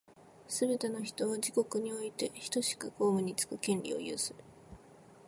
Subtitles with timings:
[0.47, 4.43] すべて人は、自国においてひとしく公務につく権利を有する。